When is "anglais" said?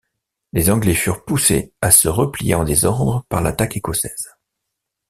0.71-0.95